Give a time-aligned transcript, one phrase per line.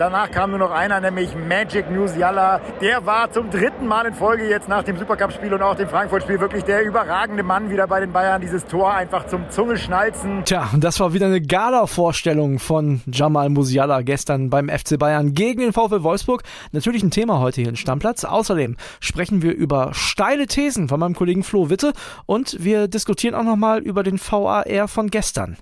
[0.00, 2.62] Danach kam nur noch einer, nämlich Magic Musiala.
[2.80, 6.40] Der war zum dritten Mal in Folge jetzt nach dem Supercup-Spiel und auch dem Frankfurt-Spiel
[6.40, 8.40] wirklich der überragende Mann wieder bei den Bayern.
[8.40, 10.46] Dieses Tor einfach zum Zungeschnalzen.
[10.46, 15.74] Tja, das war wieder eine Gala-Vorstellung von Jamal Musiala gestern beim FC Bayern gegen den
[15.74, 16.44] VfL Wolfsburg.
[16.72, 18.24] Natürlich ein Thema heute hier im Stammplatz.
[18.24, 21.92] Außerdem sprechen wir über steile Thesen von meinem Kollegen Flo Witte
[22.24, 25.58] und wir diskutieren auch nochmal über den VAR von gestern.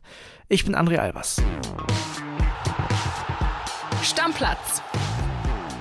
[0.47, 1.43] Ich bin André Albers.
[4.09, 4.81] Stammplatz.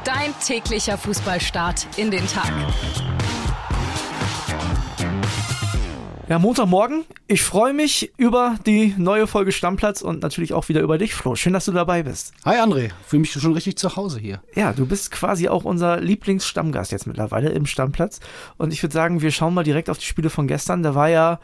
[0.03, 2.51] Dein täglicher Fußballstart in den Tag.
[6.27, 7.05] Ja, Montagmorgen.
[7.27, 11.35] Ich freue mich über die neue Folge Stammplatz und natürlich auch wieder über dich, Flo.
[11.35, 12.33] Schön, dass du dabei bist.
[12.43, 14.41] Hi André, fühle mich schon richtig zu Hause hier.
[14.53, 18.19] Ja, du bist quasi auch unser Lieblingsstammgast jetzt mittlerweile im Stammplatz.
[18.57, 20.83] Und ich würde sagen, wir schauen mal direkt auf die Spiele von gestern.
[20.83, 21.39] Da war ja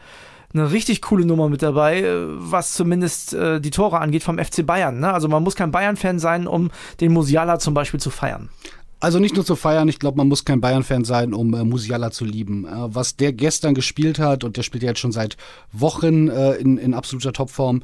[0.54, 4.64] eine richtig coole Nummer mit dabei, äh, was zumindest äh, die Tore angeht vom FC
[4.64, 5.00] Bayern.
[5.00, 5.12] Ne?
[5.12, 8.48] Also man muss kein Bayern-Fan sein, um den Musiala zum Beispiel zu feiern.
[9.00, 12.10] Also nicht nur zu feiern, ich glaube, man muss kein Bayern-Fan sein, um äh, Musiala
[12.10, 12.64] zu lieben.
[12.64, 15.36] Äh, was der gestern gespielt hat, und der spielt ja jetzt schon seit
[15.72, 17.82] Wochen äh, in, in absoluter Topform,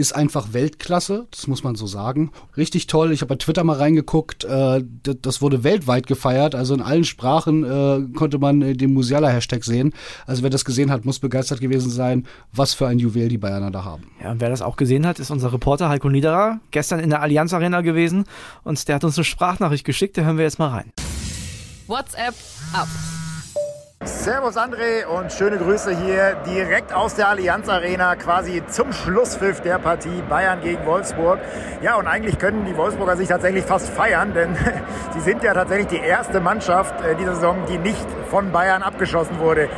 [0.00, 2.32] ist einfach Weltklasse, das muss man so sagen.
[2.56, 3.12] Richtig toll.
[3.12, 6.54] Ich habe bei Twitter mal reingeguckt, äh, das wurde weltweit gefeiert.
[6.54, 9.92] Also in allen Sprachen äh, konnte man äh, den Musiala-Hashtag sehen.
[10.26, 13.70] Also wer das gesehen hat, muss begeistert gewesen sein, was für ein Juwel die Bayerner
[13.70, 14.04] da haben.
[14.22, 17.20] Ja, und wer das auch gesehen hat, ist unser Reporter Heiko Niederer, gestern in der
[17.20, 18.24] Allianz Arena gewesen
[18.64, 20.92] und der hat uns eine Sprachnachricht geschickt, da hören wir jetzt mal rein.
[21.86, 22.34] WhatsApp
[22.72, 22.88] ab.
[24.02, 29.78] Servus André und schöne Grüße hier direkt aus der Allianz Arena, quasi zum Schlusspfiff der
[29.78, 31.38] Partie Bayern gegen Wolfsburg.
[31.82, 34.56] Ja, und eigentlich können die Wolfsburger sich tatsächlich fast feiern, denn
[35.12, 39.38] sie sind ja tatsächlich die erste Mannschaft äh, dieser Saison, die nicht von Bayern abgeschossen
[39.38, 39.68] wurde.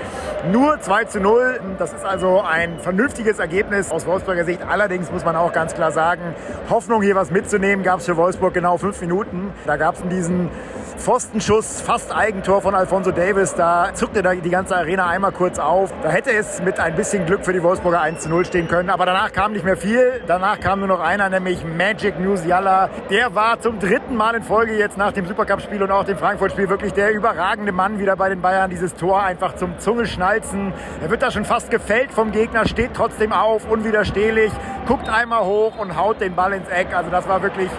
[0.53, 4.63] Nur 2 zu 0, das ist also ein vernünftiges Ergebnis aus Wolfsburger Sicht.
[4.63, 6.37] Allerdings muss man auch ganz klar sagen,
[6.71, 9.53] Hoffnung hier was mitzunehmen gab es für Wolfsburg genau fünf Minuten.
[9.67, 10.49] Da gab es diesen
[10.97, 13.55] Pfostenschuss, fast Eigentor von Alfonso Davis.
[13.55, 15.93] Da zuckte die ganze Arena einmal kurz auf.
[16.03, 18.91] Da hätte es mit ein bisschen Glück für die Wolfsburger 1 zu 0 stehen können.
[18.91, 20.23] Aber danach kam nicht mehr viel.
[20.27, 22.91] Danach kam nur noch einer, nämlich Magic Musiala.
[23.11, 26.69] Der war zum dritten Mal in Folge jetzt nach dem Supercup-Spiel und auch dem Frankfurt-Spiel
[26.69, 28.71] wirklich der überragende Mann wieder bei den Bayern.
[28.71, 30.73] Dieses Tor einfach zum Zungeschnalzen.
[31.03, 34.53] Er wird da schon fast gefällt vom Gegner, steht trotzdem auf, unwiderstehlich,
[34.87, 36.95] guckt einmal hoch und haut den Ball ins Eck.
[36.95, 37.71] Also das war wirklich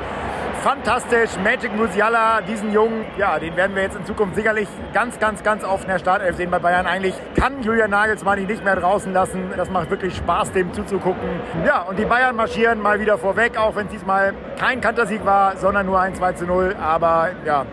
[0.63, 1.31] fantastisch.
[1.43, 5.63] Magic Musiala, diesen Jungen, ja, den werden wir jetzt in Zukunft sicherlich ganz, ganz, ganz
[5.65, 6.87] oft in der Startelf sehen bei Bayern.
[6.87, 9.51] Eigentlich kann Julian Nagelsmann ihn nicht mehr draußen lassen.
[9.57, 11.29] Das macht wirklich Spaß, dem zuzugucken.
[11.65, 15.57] Ja, und die Bayern marschieren mal wieder vorweg, auch wenn es diesmal kein Kantersieg war,
[15.57, 16.75] sondern nur ein 2 zu 0.
[16.81, 17.65] Aber ja,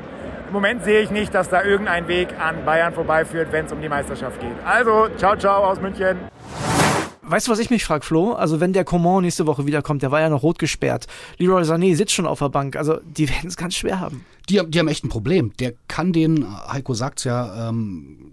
[0.49, 3.81] im Moment sehe ich nicht, dass da irgendein Weg an Bayern vorbeiführt, wenn es um
[3.81, 4.57] die Meisterschaft geht.
[4.67, 6.19] Also, ciao, ciao aus München.
[7.31, 8.33] Weißt du, was ich mich frage, Flo?
[8.33, 11.07] Also, wenn der Coman nächste Woche wiederkommt, der war ja noch rot gesperrt.
[11.39, 12.75] Leroy Sané sitzt schon auf der Bank.
[12.75, 14.25] Also, die werden es ganz schwer haben.
[14.49, 15.53] Die, die haben echt ein Problem.
[15.61, 18.33] Der kann den, Heiko sagt's ja, ähm,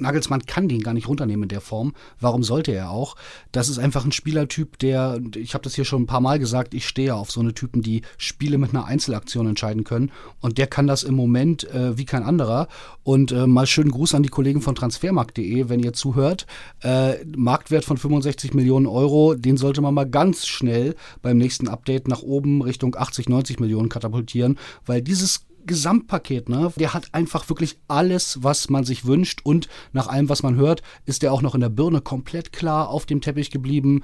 [0.00, 1.92] Nagelsmann kann den gar nicht runternehmen in der Form.
[2.18, 3.16] Warum sollte er auch?
[3.52, 6.74] Das ist einfach ein Spielertyp, der, ich habe das hier schon ein paar Mal gesagt,
[6.74, 10.10] ich stehe auf so eine Typen, die Spiele mit einer Einzelaktion entscheiden können.
[10.40, 12.68] Und der kann das im Moment äh, wie kein anderer.
[13.02, 16.46] Und äh, mal schönen Gruß an die Kollegen von transfermarkt.de, wenn ihr zuhört.
[16.82, 22.08] Äh, Marktwert von 65 Millionen Euro, den sollte man mal ganz schnell beim nächsten Update
[22.08, 26.72] nach oben Richtung 80, 90 Millionen katapultieren, weil dieses Gesamtpaket, ne?
[26.76, 30.82] Der hat einfach wirklich alles, was man sich wünscht und nach allem, was man hört,
[31.06, 34.02] ist der auch noch in der Birne komplett klar auf dem Teppich geblieben.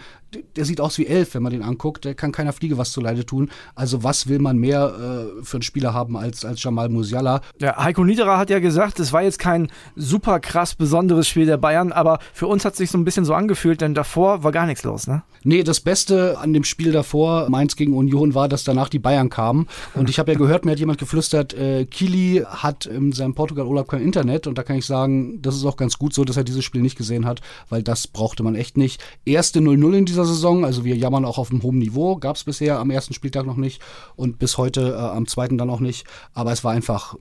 [0.56, 2.05] Der sieht aus wie elf, wenn man den anguckt.
[2.05, 3.50] Der kann keiner Fliege was zuleide tun.
[3.75, 7.41] Also was will man mehr äh, für einen Spieler haben als, als Jamal Musiala?
[7.61, 11.56] Ja, Heiko Niederer hat ja gesagt, es war jetzt kein super krass besonderes Spiel der
[11.56, 14.53] Bayern, aber für uns hat es sich so ein bisschen so angefühlt, denn davor war
[14.53, 15.22] gar nichts los, ne?
[15.43, 19.31] Nee, das Beste an dem Spiel davor, Mainz gegen Union, war, dass danach die Bayern
[19.31, 19.69] kamen.
[19.95, 23.89] Und ich habe ja gehört, mir hat jemand geflüstert, äh, Kili hat in seinem Portugal-Urlaub
[23.89, 26.45] kein Internet und da kann ich sagen, das ist auch ganz gut so, dass er
[26.45, 29.03] dieses Spiel nicht gesehen hat, weil das brauchte man echt nicht.
[29.25, 32.45] Erste 0-0 in dieser Saison, also wir jammern auch auf einem hohen Niveau, gab es
[32.45, 33.83] bisher am ersten Spieltag noch nicht
[34.17, 37.15] und bis heute äh, am zweiten dann auch nicht, aber es war einfach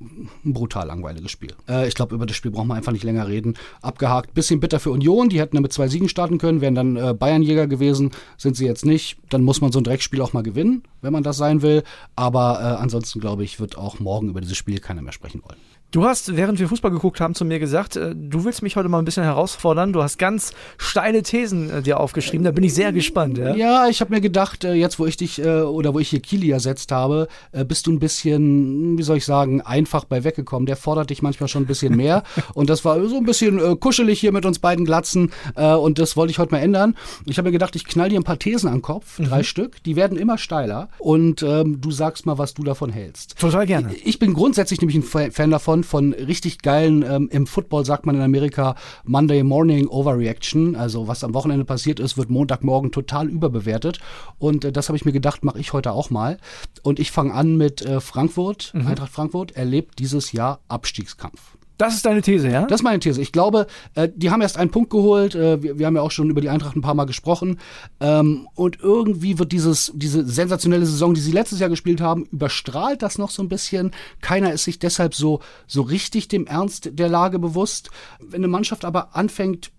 [0.45, 1.54] ein brutal langweiliges Spiel.
[1.68, 3.56] Äh, ich glaube, über das Spiel brauchen wir einfach nicht länger reden.
[3.81, 7.13] Abgehakt, bisschen bitter für Union, die hätten mit zwei Siegen starten können, wären dann äh,
[7.13, 9.18] Bayernjäger gewesen, sind sie jetzt nicht.
[9.30, 11.83] Dann muss man so ein Dreckspiel auch mal gewinnen, wenn man das sein will,
[12.16, 15.44] aber äh, ansonsten glaube ich, wird auch morgen morgen über dieses Spiel keiner mehr sprechen
[15.44, 15.59] wollen.
[15.92, 18.90] Du hast, während wir Fußball geguckt haben, zu mir gesagt, äh, du willst mich heute
[18.90, 19.94] mal ein bisschen herausfordern.
[19.94, 22.44] Du hast ganz steile Thesen äh, dir aufgeschrieben.
[22.44, 23.38] Da bin ich sehr gespannt.
[23.38, 26.20] Ja, ja ich habe mir gedacht, äh, jetzt wo ich dich oder wo ich hier
[26.20, 27.28] Kili ersetzt habe,
[27.68, 30.66] bist du ein bisschen, wie soll ich sagen, einfach bei weggekommen.
[30.66, 32.24] Der fordert dich manchmal schon ein bisschen mehr.
[32.54, 35.32] und das war so ein bisschen kuschelig hier mit uns beiden Glatzen.
[35.56, 36.96] und das wollte ich heute mal ändern.
[37.26, 39.26] Ich habe mir gedacht, ich knall dir ein paar Thesen an den Kopf, mhm.
[39.26, 39.84] drei Stück.
[39.84, 40.90] Die werden immer steiler.
[41.00, 43.38] Und ähm, du sagst mal, was du davon hältst.
[43.38, 43.94] Total gerne.
[43.94, 48.06] Ich, ich bin grundsätzlich nämlich ein Fan davon, von richtig geilen, ähm, im Football sagt
[48.06, 50.75] man in Amerika Monday Morning Overreaction.
[50.75, 54.00] Also was am Wochenende passiert ist, wird Montagmorgen total überbewertet.
[54.38, 56.38] Und äh, das habe ich mir gedacht, mache ich heute auch mal.
[56.83, 58.88] Und ich fange an mit äh, Frankfurt, mhm.
[58.88, 61.56] Eintracht Frankfurt, erlebt dieses Jahr Abstiegskampf.
[61.77, 62.66] Das ist deine These, ja?
[62.66, 63.22] Das ist meine These.
[63.22, 65.36] Ich glaube, äh, die haben erst einen Punkt geholt.
[65.36, 67.60] Äh, wir, wir, haben ja auch schon über die Eintracht ein paar Mal gesprochen.
[68.00, 73.01] Ähm, und irgendwie wird dieses, diese sensationelle Saison, die sie letztes Jahr gespielt haben, überstrahlt
[73.01, 73.92] das noch so ein bisschen.
[74.22, 77.89] Keiner ist sich deshalb so, so richtig dem Ernst der Lage bewusst.
[78.19, 79.72] Wenn eine Mannschaft aber anfängt,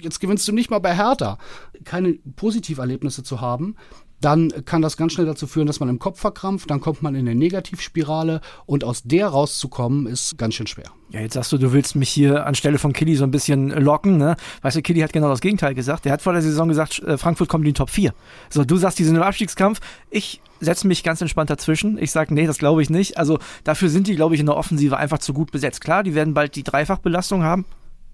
[0.00, 1.38] jetzt gewinnst du nicht mal bei Hertha,
[1.84, 3.76] keine Positiverlebnisse zu haben,
[4.24, 7.14] dann kann das ganz schnell dazu führen, dass man im Kopf verkrampft, dann kommt man
[7.14, 10.86] in eine Negativspirale und aus der rauszukommen ist ganz schön schwer.
[11.10, 14.16] Ja, jetzt sagst du, du willst mich hier anstelle von Killy so ein bisschen locken,
[14.16, 14.36] ne?
[14.62, 16.06] Weißt du, Killy hat genau das Gegenteil gesagt.
[16.06, 18.14] Der hat vor der Saison gesagt, äh, Frankfurt kommt in die Top 4.
[18.48, 19.80] So, du sagst, die sind im Abstiegskampf.
[20.10, 21.98] Ich setze mich ganz entspannt dazwischen.
[21.98, 23.18] Ich sage, nee, das glaube ich nicht.
[23.18, 25.82] Also dafür sind die, glaube ich, in der Offensive einfach zu gut besetzt.
[25.82, 27.66] Klar, die werden bald die Dreifachbelastung haben,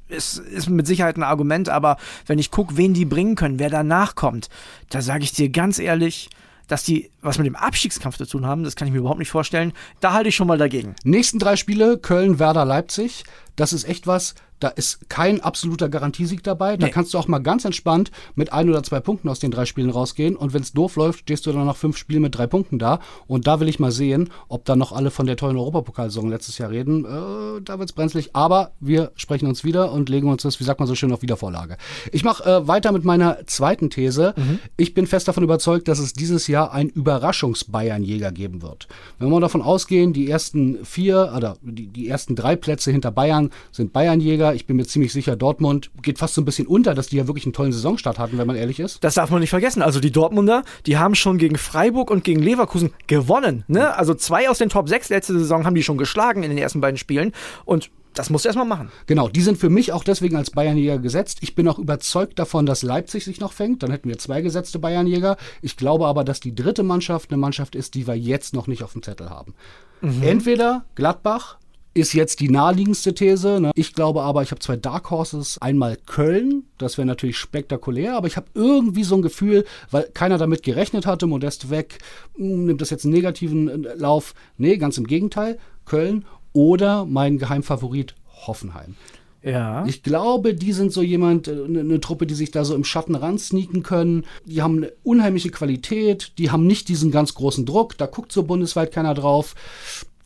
[0.08, 1.96] ist, ist mit Sicherheit ein Argument, aber
[2.26, 4.48] wenn ich gucke, wen die bringen können, wer danach kommt,
[4.90, 6.30] da sage ich dir ganz ehrlich,
[6.66, 9.30] dass die was mit dem Abstiegskampf zu tun haben, das kann ich mir überhaupt nicht
[9.30, 9.72] vorstellen.
[10.00, 10.94] Da halte ich schon mal dagegen.
[11.02, 13.24] Nächsten drei Spiele, Köln, Werder, Leipzig.
[13.56, 16.76] Das ist echt was, da ist kein absoluter Garantiesieg dabei.
[16.76, 16.92] Da nee.
[16.92, 19.90] kannst du auch mal ganz entspannt mit ein oder zwei Punkten aus den drei Spielen
[19.90, 20.36] rausgehen.
[20.36, 23.00] Und wenn es doof läuft, stehst du dann nach fünf Spielen mit drei Punkten da.
[23.26, 26.58] Und da will ich mal sehen, ob da noch alle von der tollen Europapokalsaison letztes
[26.58, 27.04] Jahr reden.
[27.04, 28.30] Äh, da wird's brenzlig.
[28.34, 31.22] Aber wir sprechen uns wieder und legen uns das, wie sagt man so schön, auf
[31.22, 31.76] Wiedervorlage.
[32.12, 34.34] Ich mache äh, weiter mit meiner zweiten These.
[34.36, 34.58] Mhm.
[34.76, 38.88] Ich bin fest davon überzeugt, dass es dieses Jahr ein Überraschungs-Bayern-Jäger geben wird.
[39.18, 43.50] Wenn wir davon ausgehen, die ersten vier oder die, die ersten drei Plätze hinter Bayern
[43.70, 44.54] sind Bayern-Jäger Bundesliga.
[44.54, 47.26] Ich bin mir ziemlich sicher, Dortmund geht fast so ein bisschen unter, dass die ja
[47.26, 49.02] wirklich einen tollen Saisonstart hatten, wenn man ehrlich ist.
[49.04, 49.82] Das darf man nicht vergessen.
[49.82, 53.64] Also die Dortmunder, die haben schon gegen Freiburg und gegen Leverkusen gewonnen.
[53.68, 53.94] Ne?
[53.96, 56.80] Also zwei aus den Top 6 letzte Saison haben die schon geschlagen in den ersten
[56.80, 57.32] beiden Spielen.
[57.64, 58.90] Und das musst du erstmal machen.
[59.06, 61.38] Genau, die sind für mich auch deswegen als Bayernjäger gesetzt.
[61.40, 63.82] Ich bin auch überzeugt davon, dass Leipzig sich noch fängt.
[63.82, 65.36] Dann hätten wir zwei gesetzte Bayernjäger.
[65.62, 68.82] Ich glaube aber, dass die dritte Mannschaft eine Mannschaft ist, die wir jetzt noch nicht
[68.82, 69.54] auf dem Zettel haben.
[70.00, 70.22] Mhm.
[70.22, 71.58] Entweder Gladbach
[71.98, 73.60] ist jetzt die naheliegendste These.
[73.60, 73.72] Ne?
[73.74, 75.58] Ich glaube aber, ich habe zwei Dark Horses.
[75.58, 80.38] Einmal Köln, das wäre natürlich spektakulär, aber ich habe irgendwie so ein Gefühl, weil keiner
[80.38, 81.98] damit gerechnet hatte, Modest weg,
[82.36, 84.34] hm, nimmt das jetzt einen negativen äh, Lauf.
[84.56, 85.58] Nee, ganz im Gegenteil.
[85.84, 88.14] Köln oder mein Geheimfavorit
[88.46, 88.94] Hoffenheim.
[89.42, 89.84] Ja.
[89.86, 93.14] Ich glaube, die sind so jemand, eine, eine Truppe, die sich da so im Schatten
[93.14, 94.24] ransneaken können.
[94.44, 98.42] Die haben eine unheimliche Qualität, die haben nicht diesen ganz großen Druck, da guckt so
[98.42, 99.54] bundesweit keiner drauf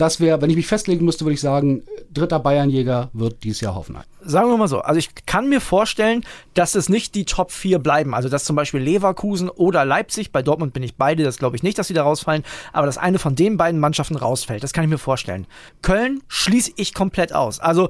[0.03, 3.77] das wäre, wenn ich mich festlegen müsste, würde ich sagen, dritter Bayernjäger wird dieses Jahr
[3.77, 4.05] Hoffenheim.
[4.21, 6.25] Sagen wir mal so, also ich kann mir vorstellen,
[6.55, 8.15] dass es nicht die Top 4 bleiben.
[8.15, 11.63] Also dass zum Beispiel Leverkusen oder Leipzig, bei Dortmund bin ich beide, das glaube ich
[11.63, 12.43] nicht, dass sie da rausfallen,
[12.73, 15.47] aber dass eine von den beiden Mannschaften rausfällt, das kann ich mir vorstellen.
[15.83, 17.61] Köln schließe ich komplett aus.
[17.61, 17.89] Also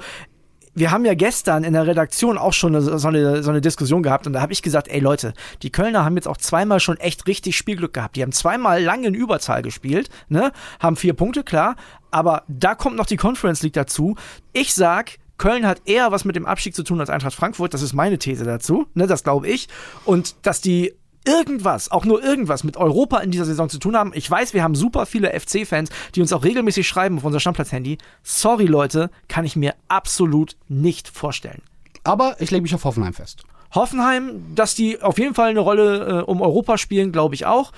[0.75, 4.27] wir haben ja gestern in der Redaktion auch schon so, eine, so eine Diskussion gehabt
[4.27, 7.27] und da habe ich gesagt, ey Leute, die Kölner haben jetzt auch zweimal schon echt
[7.27, 8.17] richtig Spielglück gehabt.
[8.17, 10.53] Die haben zweimal lange in Überzahl gespielt, ne?
[10.81, 11.77] Haben vier Punkte, klar,
[12.11, 14.17] aber da kommt noch die Conference League dazu.
[14.53, 17.75] Ich sag, Köln hat eher was mit dem Abstieg zu tun als Eintracht Frankfurt.
[17.75, 18.87] Das ist meine These dazu.
[18.95, 19.69] Ne, das glaube ich.
[20.05, 24.13] Und dass die irgendwas, auch nur irgendwas mit Europa in dieser Saison zu tun haben.
[24.15, 27.99] Ich weiß, wir haben super viele FC-Fans, die uns auch regelmäßig schreiben auf unser Stammplatz-Handy.
[28.23, 31.63] Sorry, Leute, kann ich mir absolut nicht vorstellen.
[32.05, 33.45] Aber ich lege mich auf Hoffenheim fest.
[33.75, 37.73] Hoffenheim, dass die auf jeden Fall eine Rolle äh, um Europa spielen, glaube ich auch.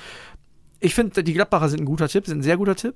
[0.81, 2.95] Ich finde, die Gladbacher sind ein guter Tipp, sind ein sehr guter Tipp.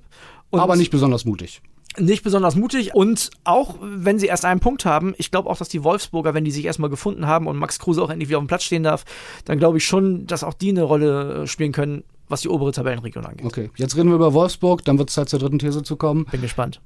[0.49, 1.61] Und Aber nicht besonders mutig
[1.99, 5.69] nicht besonders mutig und auch wenn sie erst einen Punkt haben, ich glaube auch, dass
[5.69, 8.43] die Wolfsburger, wenn die sich erstmal gefunden haben und Max Kruse auch endlich wieder auf
[8.43, 9.05] dem Platz stehen darf,
[9.45, 12.71] dann glaube ich schon, dass auch die eine Rolle äh, spielen können, was die obere
[12.71, 13.45] Tabellenregion angeht.
[13.45, 16.25] Okay, jetzt reden wir über Wolfsburg, dann wird es Zeit zur dritten These zu kommen.
[16.25, 16.81] Bin gespannt.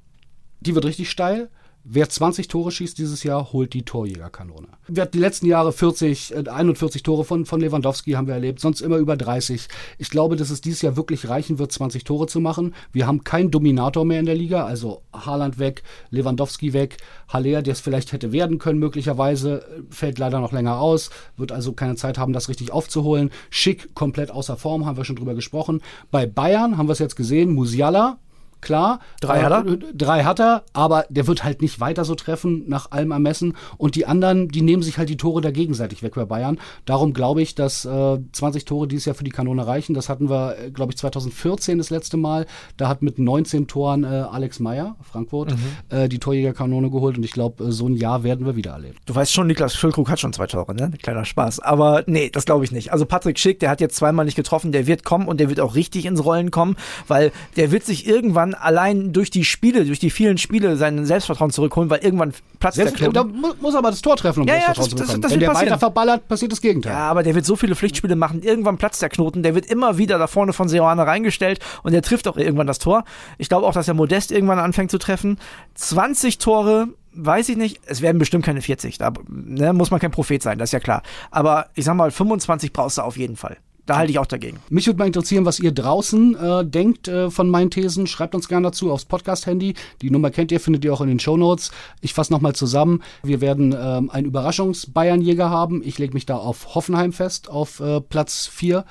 [0.61, 1.49] Die wird richtig steil.
[1.85, 4.67] Wer 20 Tore schießt dieses Jahr, holt die Torjägerkanone.
[4.87, 8.61] Wir hatten die letzten Jahre 40, äh, 41 Tore von, von Lewandowski haben wir erlebt,
[8.61, 9.67] sonst immer über 30.
[9.97, 12.73] Ich glaube, dass es dieses Jahr wirklich reichen wird, 20 Tore zu machen.
[12.93, 16.97] Wir haben keinen Dominator mehr in der Liga, also Haaland weg, Lewandowski weg,
[17.27, 21.73] Haller, der es vielleicht hätte werden können möglicherweise, fällt leider noch länger aus, wird also
[21.73, 23.29] keine Zeit haben, das richtig aufzuholen.
[23.49, 25.81] Schick komplett außer Form, haben wir schon drüber gesprochen.
[26.11, 28.19] Bei Bayern haben wir es jetzt gesehen, Musiala,
[28.63, 28.99] klar.
[29.21, 29.65] Drei hat er.
[29.65, 33.55] Äh, drei hat er, aber der wird halt nicht weiter so treffen nach allem Ermessen.
[33.77, 36.59] Und die anderen, die nehmen sich halt die Tore da gegenseitig weg bei Bayern.
[36.85, 39.93] Darum glaube ich, dass äh, 20 Tore dieses Jahr für die Kanone reichen.
[39.93, 42.45] Das hatten wir, äh, glaube ich, 2014 das letzte Mal.
[42.77, 45.97] Da hat mit 19 Toren äh, Alex Meyer, Frankfurt, mhm.
[45.97, 47.17] äh, die Torjägerkanone geholt.
[47.17, 48.95] Und ich glaube, äh, so ein Jahr werden wir wieder erleben.
[49.05, 50.91] Du weißt schon, Niklas Füllkrug hat schon zwei Tore, ne?
[51.01, 51.59] Kleiner Spaß.
[51.59, 52.91] Aber nee, das glaube ich nicht.
[52.91, 55.59] Also Patrick Schick, der hat jetzt zweimal nicht getroffen, der wird kommen und der wird
[55.59, 56.75] auch richtig ins Rollen kommen,
[57.07, 61.51] weil der wird sich irgendwann allein durch die Spiele, durch die vielen Spiele sein Selbstvertrauen
[61.51, 63.41] zurückholen, weil irgendwann platzt Selbst, der Knoten.
[63.41, 65.21] Da muss aber das Tor treffen, um ja, Selbstvertrauen ja, das, zu bekommen.
[65.21, 65.67] Das, das Wenn der passieren.
[65.71, 66.93] weiter verballert, passiert das Gegenteil.
[66.93, 69.97] Ja, aber der wird so viele Pflichtspiele machen, irgendwann platzt der Knoten, der wird immer
[69.97, 73.03] wieder da vorne von Seoane reingestellt und der trifft auch irgendwann das Tor.
[73.37, 75.37] Ich glaube auch, dass der Modest irgendwann anfängt zu treffen.
[75.75, 77.79] 20 Tore, weiß ich nicht.
[77.85, 78.97] Es werden bestimmt keine 40.
[78.97, 81.03] Da ne, muss man kein Prophet sein, das ist ja klar.
[81.31, 83.57] Aber ich sag mal, 25 brauchst du auf jeden Fall.
[83.85, 84.59] Da halte ich auch dagegen.
[84.69, 88.07] Mich würde mal interessieren, was ihr draußen äh, denkt äh, von meinen Thesen.
[88.07, 89.73] Schreibt uns gerne dazu aufs Podcast-Handy.
[90.01, 91.71] Die Nummer kennt ihr, findet ihr auch in den Show Notes.
[91.99, 93.03] Ich fasse nochmal zusammen.
[93.23, 95.83] Wir werden ähm, einen Überraschungs-Bayern-Jäger haben.
[95.83, 98.85] Ich lege mich da auf Hoffenheim fest, auf äh, Platz 4.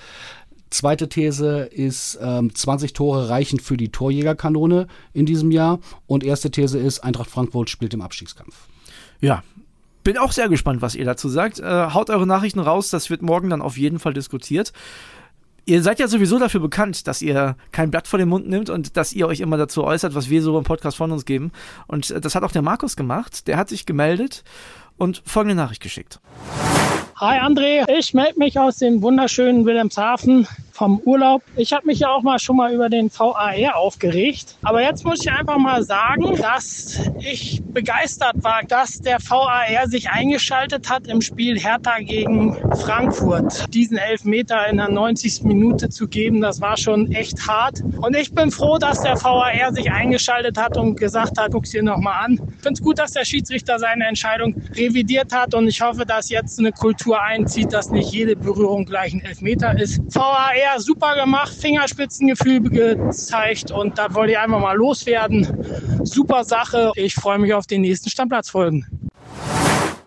[0.68, 5.80] Zweite These ist, ähm, 20 Tore reichen für die Torjägerkanone in diesem Jahr.
[6.06, 8.68] Und erste These ist, Eintracht Frankfurt spielt im Abstiegskampf.
[9.22, 9.42] Ja,
[10.02, 11.60] bin auch sehr gespannt, was ihr dazu sagt.
[11.60, 14.72] Äh, haut eure Nachrichten raus, das wird morgen dann auf jeden Fall diskutiert.
[15.64, 18.96] Ihr seid ja sowieso dafür bekannt, dass ihr kein Blatt vor den Mund nimmt und
[18.96, 21.52] dass ihr euch immer dazu äußert, was wir so im Podcast von uns geben.
[21.86, 23.46] Und äh, das hat auch der Markus gemacht.
[23.46, 24.42] Der hat sich gemeldet
[24.96, 26.20] und folgende Nachricht geschickt.
[27.16, 30.48] Hi André, ich melde mich aus dem wunderschönen Wilhelmshaven
[30.82, 31.44] vom Urlaub.
[31.54, 34.56] Ich habe mich ja auch mal schon mal über den VAR aufgeregt.
[34.62, 40.10] Aber jetzt muss ich einfach mal sagen, dass ich begeistert war, dass der VAR sich
[40.10, 43.72] eingeschaltet hat im Spiel Hertha gegen Frankfurt.
[43.72, 45.44] Diesen Elfmeter in der 90.
[45.44, 47.80] Minute zu geben, das war schon echt hart.
[48.00, 51.84] Und ich bin froh, dass der VAR sich eingeschaltet hat und gesagt hat, guck's dir
[51.84, 52.32] nochmal an.
[52.32, 56.28] Ich finde es gut, dass der Schiedsrichter seine Entscheidung revidiert hat und ich hoffe, dass
[56.28, 60.00] jetzt eine Kultur einzieht, dass nicht jede Berührung gleich ein Elfmeter ist.
[60.12, 65.46] VAR super gemacht, Fingerspitzengefühl gezeigt und da wollte ich einfach mal loswerden.
[66.04, 66.92] Super Sache.
[66.96, 69.10] Ich freue mich auf den nächsten Stammplatzfolgen.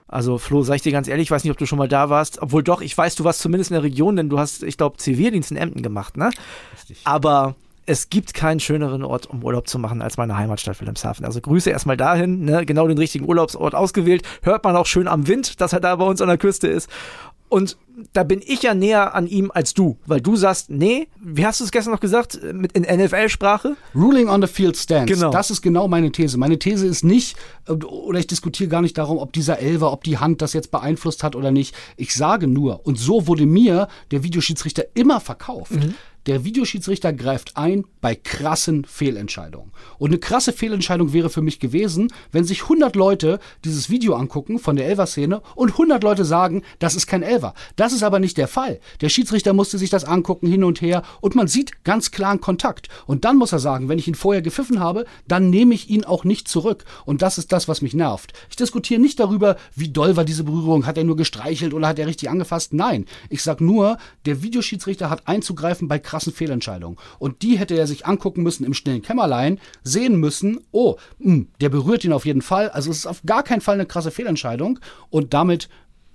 [0.08, 2.10] Also Flo, sag ich dir ganz ehrlich, ich weiß nicht, ob du schon mal da
[2.10, 2.42] warst.
[2.42, 4.98] Obwohl doch, ich weiß, du warst zumindest in der Region, denn du hast, ich glaube,
[4.98, 6.32] Zivildienst in Emden gemacht, ne?
[6.74, 7.02] Richtig.
[7.04, 7.56] Aber
[7.86, 11.26] es gibt keinen schöneren Ort, um Urlaub zu machen, als meine Heimatstadt Wilhelmshaven.
[11.26, 12.66] Also Grüße erstmal dahin, ne?
[12.66, 14.24] genau den richtigen Urlaubsort ausgewählt.
[14.42, 16.90] Hört man auch schön am Wind, dass er da bei uns an der Küste ist.
[17.48, 17.78] Und
[18.12, 21.60] da bin ich ja näher an ihm als du, weil du sagst, nee, wie hast
[21.60, 23.78] du es gestern noch gesagt, mit in NFL-Sprache?
[23.94, 25.12] Ruling on the field stands.
[25.12, 25.32] Genau.
[25.32, 26.38] Das ist genau meine These.
[26.38, 27.38] Meine These ist nicht,
[27.68, 30.72] äh, oder ich diskutiere gar nicht darum, ob dieser Elver, ob die Hand das jetzt
[30.72, 31.76] beeinflusst hat oder nicht.
[31.96, 35.72] Ich sage nur, und so wurde mir der Videoschiedsrichter immer verkauft.
[35.72, 35.96] Mhm
[36.26, 39.72] der Videoschiedsrichter greift ein bei krassen Fehlentscheidungen.
[40.00, 44.58] Und eine krasse Fehlentscheidung wäre für mich gewesen, wenn sich 100 Leute dieses Video angucken
[44.58, 47.54] von der Elver-Szene und 100 Leute sagen, das ist kein Elver.
[47.76, 48.80] Das ist aber nicht der Fall.
[49.02, 52.42] Der Schiedsrichter musste sich das angucken hin und her und man sieht ganz klar einen
[52.42, 52.90] Kontakt.
[53.06, 56.06] Und dann muss er sagen, wenn ich ihn vorher gepfiffen habe, dann nehme ich ihn
[56.06, 56.86] auch nicht zurück.
[57.06, 58.34] Und das ist das, was mich nervt.
[58.50, 62.00] Ich diskutiere nicht darüber, wie doll war diese Berührung, hat er nur gestreichelt oder hat
[62.00, 62.74] er richtig angefasst.
[62.74, 66.98] Nein, ich sage nur, der Videoschiedsrichter hat einzugreifen bei krassen krassen Fehlentscheidung.
[67.20, 71.48] Und die hätte er sich angucken müssen im stillen Kämmerlein, sehen müssen, oh, mh, hm,
[71.60, 72.70] der berührt ihn auf jeden Fall.
[72.70, 74.80] Also es ist auf gar keinen Fall eine krasse Fehlentscheidung.
[75.10, 75.68] Und damit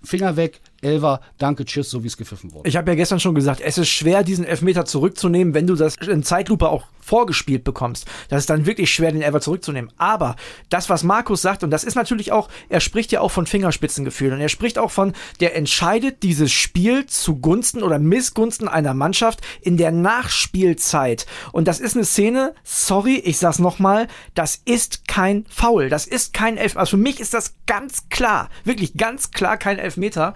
[0.02, 2.68] Finger weg, Elver, danke, tschüss, so wie es gepfiffen wurde.
[2.68, 5.96] Ich habe ja gestern schon gesagt, es ist schwer, diesen Elfmeter zurückzunehmen, wenn du das
[5.96, 8.06] in Zeitlupe auch vorgespielt bekommst.
[8.28, 9.92] Das ist dann wirklich schwer, den Elver zurückzunehmen.
[9.96, 10.36] Aber
[10.68, 14.34] das, was Markus sagt, und das ist natürlich auch, er spricht ja auch von Fingerspitzengefühlen
[14.34, 19.76] und er spricht auch von, der entscheidet dieses Spiel zugunsten oder Missgunsten einer Mannschaft in
[19.76, 21.26] der Nachspielzeit.
[21.52, 25.88] Und das ist eine Szene, sorry, ich sag's nochmal, das ist kein Foul.
[25.88, 26.80] Das ist kein Elfmeter.
[26.80, 30.34] Also für mich ist das ganz klar, wirklich ganz klar kein Elfmeter.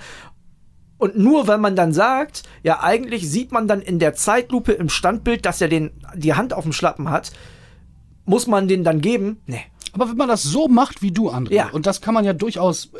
[0.98, 4.88] Und nur wenn man dann sagt, ja, eigentlich sieht man dann in der Zeitlupe im
[4.88, 7.32] Standbild, dass er den, die Hand auf dem Schlappen hat,
[8.24, 9.38] muss man den dann geben?
[9.46, 9.62] Nee.
[9.92, 11.68] Aber wenn man das so macht wie du, André, ja.
[11.70, 12.90] und das kann man ja durchaus,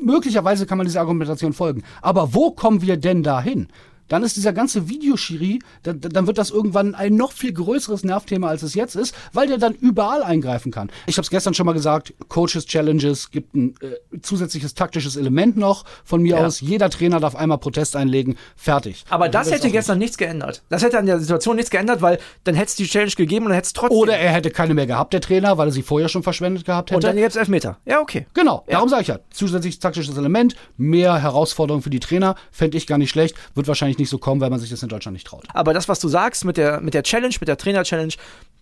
[0.00, 1.82] möglicherweise kann man dieser Argumentation folgen.
[2.00, 3.68] Aber wo kommen wir denn dahin?
[4.12, 8.48] Dann ist dieser ganze Videoschiri, dann, dann wird das irgendwann ein noch viel größeres Nervthema,
[8.48, 10.90] als es jetzt ist, weil der dann überall eingreifen kann.
[11.06, 15.56] Ich habe es gestern schon mal gesagt, Coaches Challenges gibt ein äh, zusätzliches taktisches Element
[15.56, 16.44] noch von mir ja.
[16.44, 16.60] aus.
[16.60, 19.04] Jeder Trainer darf einmal Protest einlegen, fertig.
[19.08, 20.08] Aber das hätte gestern nicht.
[20.08, 20.62] nichts geändert.
[20.68, 23.52] Das hätte an der Situation nichts geändert, weil dann hätte es die Challenge gegeben und
[23.52, 23.96] hätte es trotzdem.
[23.96, 26.90] Oder er hätte keine mehr gehabt, der Trainer, weil er sie vorher schon verschwendet gehabt
[26.90, 26.96] hätte.
[26.96, 27.78] Und dann jetzt Elfmeter.
[27.86, 28.26] Ja, okay.
[28.34, 28.74] Genau, ja.
[28.74, 29.20] darum sage ich ja.
[29.30, 33.96] Zusätzliches taktisches Element, mehr Herausforderungen für die Trainer, fände ich gar nicht schlecht, wird wahrscheinlich
[33.96, 35.44] nicht so kommen, weil man sich das in Deutschland nicht traut.
[35.52, 38.14] Aber das, was du sagst mit der, mit der Challenge, mit der Trainer-Challenge,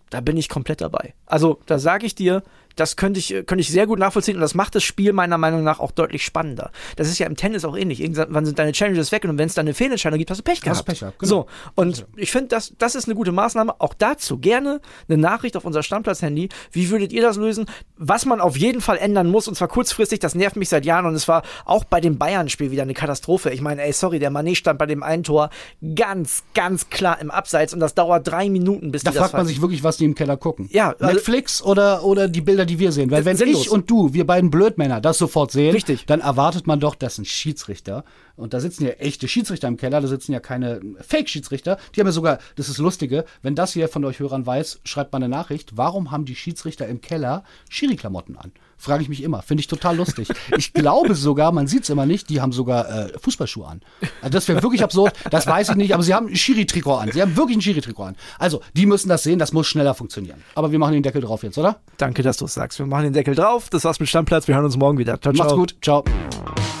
[0.09, 1.13] da bin ich komplett dabei.
[1.25, 2.43] Also, da sage ich dir,
[2.75, 5.63] das könnte ich, könnte ich sehr gut nachvollziehen und das macht das Spiel meiner Meinung
[5.63, 6.71] nach auch deutlich spannender.
[6.95, 8.01] Das ist ja im Tennis auch ähnlich.
[8.01, 10.61] Irgendwann sind deine Challenges weg und wenn es dann eine Fehlentscheidung gibt, hast du Pech
[10.61, 10.77] gehabt.
[10.77, 11.29] Hast Pech gehabt, genau.
[11.29, 13.79] So, und ich finde, das, das ist eine gute Maßnahme.
[13.79, 16.49] Auch dazu gerne eine Nachricht auf unser Stammplatz-Handy.
[16.71, 17.65] Wie würdet ihr das lösen?
[17.97, 21.05] Was man auf jeden Fall ändern muss und zwar kurzfristig, das nervt mich seit Jahren
[21.05, 23.49] und es war auch bei dem Bayern-Spiel wieder eine Katastrophe.
[23.51, 25.49] Ich meine, ey, sorry, der Mané stand bei dem einen Tor
[25.95, 29.33] ganz, ganz klar im Abseits und das dauert drei Minuten, bis Da die das fragt
[29.33, 30.69] man sich wirklich, was die im Keller gucken.
[30.71, 33.11] Ja, also- Netflix oder, oder die Bilder, die wir sehen.
[33.11, 33.61] Weil wenn Sinnlos.
[33.61, 36.05] ich und du, wir beiden Blödmänner, das sofort sehen, Richtig.
[36.05, 38.03] dann erwartet man doch, dass ein Schiedsrichter,
[38.41, 42.07] und da sitzen ja echte Schiedsrichter im Keller, da sitzen ja keine Fake-Schiedsrichter, die haben
[42.07, 45.29] ja sogar, das ist Lustige, wenn das hier von euch Hörern weiß, schreibt mal eine
[45.29, 48.51] Nachricht, warum haben die Schiedsrichter im Keller Schiri-Klamotten an?
[48.81, 49.43] Frage ich mich immer.
[49.43, 50.27] Finde ich total lustig.
[50.57, 53.81] Ich glaube sogar, man sieht es immer nicht, die haben sogar äh, Fußballschuhe an.
[54.21, 57.11] Also das wäre wirklich absurd, das weiß ich nicht, aber sie haben ein Schiri-Trikot an.
[57.11, 58.15] Sie haben wirklich ein Schiri-Trikot an.
[58.39, 60.41] Also, die müssen das sehen, das muss schneller funktionieren.
[60.55, 61.79] Aber wir machen den Deckel drauf jetzt, oder?
[61.97, 62.79] Danke, dass du es sagst.
[62.79, 63.69] Wir machen den Deckel drauf.
[63.69, 64.47] Das war's mit Stammplatz.
[64.47, 65.21] Wir hören uns morgen wieder.
[65.21, 65.59] Ciao, Macht's ciao.
[65.59, 65.75] gut.
[65.81, 66.80] Ciao.